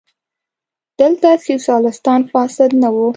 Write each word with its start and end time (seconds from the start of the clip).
دلته 0.99 1.29
سیاستوال 1.45 2.21
فاسد 2.31 2.69
نه 2.81 2.89
وو. 2.95 3.07